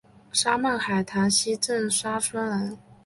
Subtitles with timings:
[0.31, 2.75] 沙孟海塘溪镇沙村人。